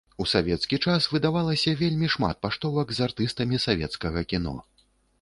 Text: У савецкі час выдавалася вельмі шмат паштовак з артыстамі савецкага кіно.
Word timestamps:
У 0.23 0.25
савецкі 0.29 0.79
час 0.85 1.07
выдавалася 1.15 1.75
вельмі 1.83 2.11
шмат 2.15 2.41
паштовак 2.49 2.87
з 2.99 3.07
артыстамі 3.09 3.65
савецкага 3.71 4.29
кіно. 4.35 4.61